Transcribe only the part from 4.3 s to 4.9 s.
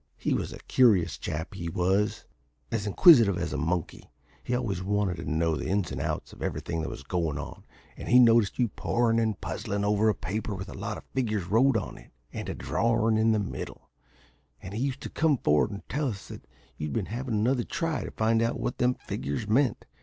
he always